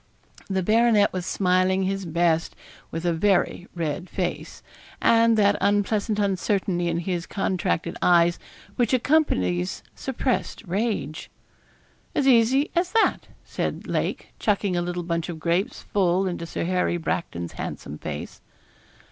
[0.49, 2.55] The baronet was smiling his best,
[2.89, 4.63] with a very red face,
[4.99, 8.39] and that unpleasant uncertainty in his contracted eyes
[8.77, 11.29] which accompanies suppressed rage.
[12.15, 16.63] 'As easy as that,' said Lake, chucking a little bunch of grapes full into Sir
[16.63, 18.41] Harry Bracton's handsome face.